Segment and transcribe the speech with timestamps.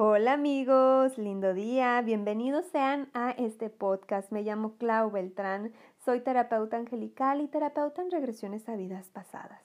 [0.00, 4.30] Hola amigos, lindo día, bienvenidos sean a este podcast.
[4.30, 5.72] Me llamo Clau Beltrán,
[6.04, 9.60] soy terapeuta angelical y terapeuta en regresiones a vidas pasadas.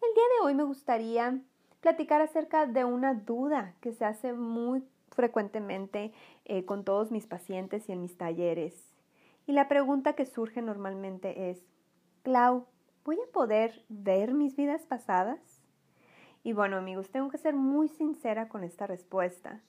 [0.00, 1.38] El día de hoy me gustaría
[1.82, 6.14] platicar acerca de una duda que se hace muy frecuentemente
[6.46, 8.94] eh, con todos mis pacientes y en mis talleres.
[9.46, 11.62] Y la pregunta que surge normalmente es,
[12.22, 12.64] Clau,
[13.04, 15.59] ¿voy a poder ver mis vidas pasadas?
[16.42, 19.60] Y bueno amigos, tengo que ser muy sincera con esta respuesta.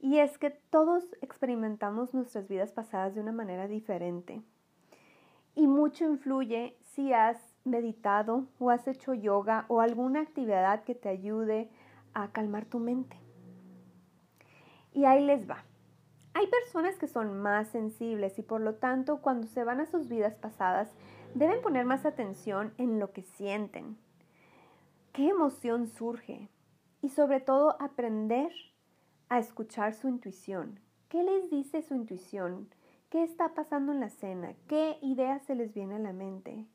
[0.00, 4.42] Y es que todos experimentamos nuestras vidas pasadas de una manera diferente.
[5.54, 11.08] Y mucho influye si has meditado o has hecho yoga o alguna actividad que te
[11.08, 11.70] ayude
[12.12, 13.16] a calmar tu mente.
[14.92, 15.64] Y ahí les va.
[16.34, 20.08] Hay personas que son más sensibles y por lo tanto cuando se van a sus
[20.08, 20.92] vidas pasadas
[21.34, 23.96] deben poner más atención en lo que sienten,
[25.14, 26.50] qué emoción surge
[27.00, 28.50] y sobre todo aprender
[29.28, 30.80] a escuchar su intuición.
[31.08, 32.68] ¿Qué les dice su intuición?
[33.10, 34.54] ¿Qué está pasando en la cena?
[34.66, 36.66] ¿Qué ideas se les viene a la mente?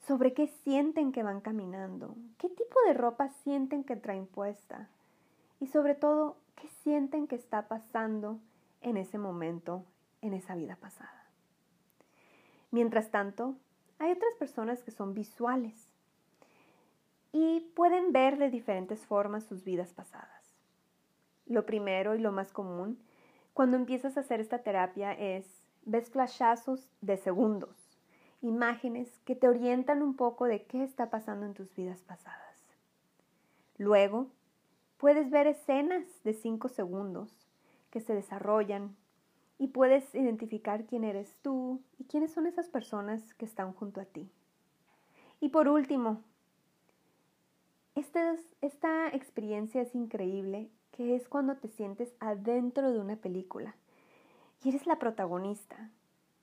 [0.00, 2.16] ¿Sobre qué sienten que van caminando?
[2.36, 4.88] ¿Qué tipo de ropa sienten que traen puesta?
[5.60, 8.40] Y sobre todo, ¿qué sienten que está pasando
[8.80, 9.84] en ese momento,
[10.20, 11.30] en esa vida pasada?
[12.72, 13.54] Mientras tanto,
[14.00, 15.91] hay otras personas que son visuales
[17.32, 20.54] y pueden ver de diferentes formas sus vidas pasadas.
[21.46, 22.98] Lo primero y lo más común
[23.54, 27.76] cuando empiezas a hacer esta terapia es ves flashazos de segundos,
[28.40, 32.40] imágenes que te orientan un poco de qué está pasando en tus vidas pasadas.
[33.76, 34.28] Luego,
[34.96, 37.30] puedes ver escenas de cinco segundos
[37.90, 38.96] que se desarrollan
[39.58, 44.04] y puedes identificar quién eres tú y quiénes son esas personas que están junto a
[44.04, 44.30] ti.
[45.40, 46.22] Y por último,
[47.94, 53.74] esta, esta experiencia es increíble, que es cuando te sientes adentro de una película
[54.62, 55.90] y eres la protagonista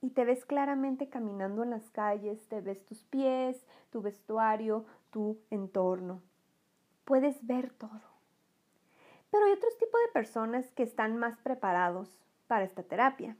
[0.02, 5.38] y te ves claramente caminando en las calles, te ves tus pies, tu vestuario, tu
[5.50, 6.22] entorno.
[7.04, 8.00] Puedes ver todo.
[9.30, 12.08] Pero hay otros tipos de personas que están más preparados
[12.46, 13.36] para esta terapia.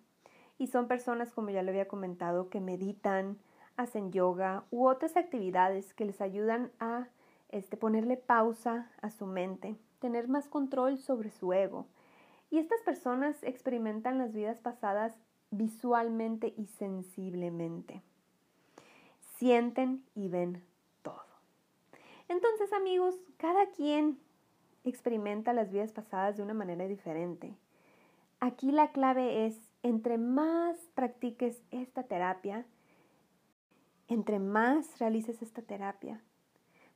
[0.58, 3.38] Y son personas, como ya le había comentado, que meditan,
[3.76, 7.08] hacen yoga u otras actividades que les ayudan a
[7.50, 11.86] este, ponerle pausa a su mente, tener más control sobre su ego.
[12.50, 15.14] Y estas personas experimentan las vidas pasadas
[15.50, 18.02] visualmente y sensiblemente.
[19.36, 20.62] Sienten y ven
[21.02, 21.24] todo.
[22.28, 24.18] Entonces amigos, cada quien
[24.84, 27.54] experimenta las vidas pasadas de una manera diferente.
[28.40, 32.64] Aquí la clave es, entre más practiques esta terapia,
[34.08, 36.20] entre más realices esta terapia,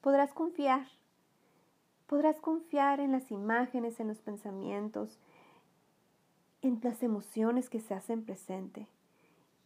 [0.05, 0.87] podrás confiar.
[2.07, 5.19] Podrás confiar en las imágenes, en los pensamientos,
[6.61, 8.87] en las emociones que se hacen presente.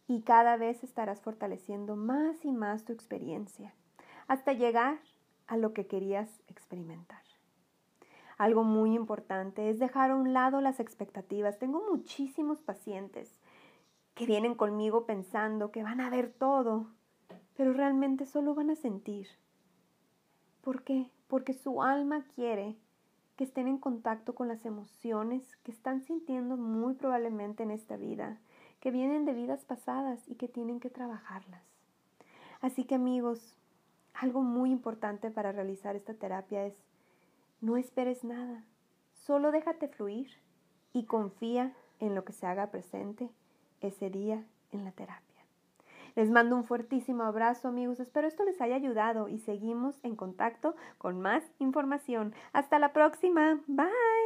[0.07, 3.73] Y cada vez estarás fortaleciendo más y más tu experiencia,
[4.29, 4.99] hasta llegar
[5.47, 7.21] a lo que querías experimentar.
[8.37, 11.59] Algo muy importante es dejar a un lado las expectativas.
[11.59, 13.29] Tengo muchísimos pacientes
[14.15, 16.87] que vienen conmigo pensando que van a ver todo,
[17.57, 19.27] pero realmente solo van a sentir.
[20.69, 21.09] ¿Por qué?
[21.27, 22.75] Porque su alma quiere
[23.37, 28.37] que estén en contacto con las emociones que están sintiendo muy probablemente en esta vida,
[28.79, 31.63] que vienen de vidas pasadas y que tienen que trabajarlas.
[32.61, 33.57] Así que amigos,
[34.13, 36.75] algo muy importante para realizar esta terapia es
[37.61, 38.63] no esperes nada,
[39.25, 40.29] solo déjate fluir
[40.93, 43.31] y confía en lo que se haga presente
[43.81, 45.28] ese día en la terapia.
[46.19, 50.75] Les mando un fuertísimo abrazo amigos, espero esto les haya ayudado y seguimos en contacto
[50.97, 52.33] con más información.
[52.51, 54.18] Hasta la próxima, bye.